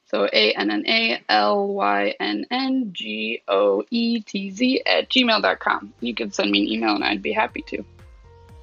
so 0.06 0.26
A 0.32 0.52
N 0.52 0.70
N 0.70 0.84
A 0.86 1.20
L 1.28 1.66
Y 1.66 2.14
N 2.20 2.46
N 2.48 2.90
G 2.92 3.42
O 3.48 3.82
E 3.90 4.20
T 4.20 4.52
Z 4.52 4.82
at 4.86 5.10
gmail.com. 5.10 5.94
You 6.00 6.14
can 6.14 6.30
send 6.30 6.52
me 6.52 6.60
an 6.62 6.68
email 6.68 6.94
and 6.94 7.02
I'd 7.02 7.22
be 7.22 7.32
happy 7.32 7.62
to. 7.68 7.84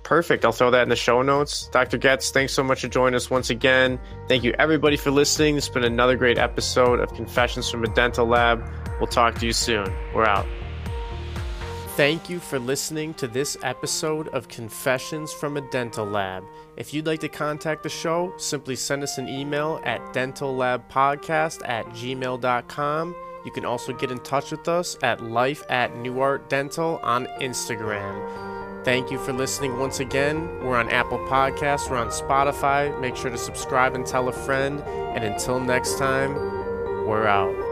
Perfect. 0.03 0.45
I'll 0.45 0.53
throw 0.53 0.71
that 0.71 0.83
in 0.83 0.89
the 0.89 0.95
show 0.95 1.21
notes. 1.21 1.69
Dr. 1.73 1.97
Goetz, 1.97 2.31
thanks 2.31 2.53
so 2.53 2.63
much 2.63 2.81
for 2.81 2.87
joining 2.87 3.15
us 3.15 3.29
once 3.29 3.49
again. 3.49 3.99
Thank 4.29 4.45
you, 4.45 4.53
everybody, 4.57 4.95
for 4.95 5.11
listening. 5.11 5.57
It's 5.57 5.69
been 5.69 5.83
another 5.83 6.15
great 6.15 6.37
episode 6.37 7.01
of 7.01 7.13
Confessions 7.13 7.69
from 7.69 7.83
a 7.83 7.93
Dental 7.93 8.25
Lab. 8.25 8.63
We'll 8.99 9.07
talk 9.07 9.35
to 9.35 9.45
you 9.45 9.53
soon. 9.53 9.93
We're 10.13 10.25
out. 10.25 10.47
Thank 12.01 12.31
you 12.31 12.39
for 12.39 12.57
listening 12.57 13.13
to 13.13 13.27
this 13.27 13.57
episode 13.61 14.27
of 14.29 14.47
Confessions 14.47 15.31
from 15.31 15.55
a 15.55 15.61
Dental 15.69 16.03
Lab. 16.03 16.43
If 16.75 16.95
you'd 16.95 17.05
like 17.05 17.19
to 17.19 17.29
contact 17.29 17.83
the 17.83 17.89
show, 17.89 18.33
simply 18.37 18.75
send 18.75 19.03
us 19.03 19.19
an 19.19 19.29
email 19.29 19.79
at 19.83 20.01
dentallabpodcast 20.11 21.61
at 21.69 21.85
gmail.com. 21.89 23.15
You 23.45 23.51
can 23.51 23.65
also 23.65 23.93
get 23.93 24.09
in 24.09 24.17
touch 24.21 24.49
with 24.49 24.67
us 24.67 24.97
at 25.03 25.21
life 25.21 25.61
at 25.69 25.93
Nuart 25.93 26.49
Dental 26.49 26.99
on 27.03 27.27
Instagram. 27.39 28.83
Thank 28.83 29.11
you 29.11 29.19
for 29.19 29.31
listening 29.31 29.77
once 29.77 29.99
again. 29.99 30.47
We're 30.63 30.77
on 30.77 30.89
Apple 30.89 31.19
Podcasts, 31.27 31.87
we're 31.87 31.97
on 31.97 32.07
Spotify. 32.07 32.99
Make 32.99 33.15
sure 33.15 33.29
to 33.29 33.37
subscribe 33.37 33.93
and 33.93 34.07
tell 34.07 34.27
a 34.27 34.33
friend. 34.33 34.81
And 34.81 35.23
until 35.23 35.59
next 35.59 35.99
time, 35.99 36.33
we're 37.05 37.27
out. 37.27 37.70